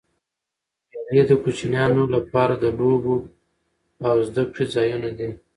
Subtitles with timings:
[1.05, 3.15] مېلې د کوچنيانو له پاره د لوبو
[4.07, 5.29] او زدهکړي ځایونه دي.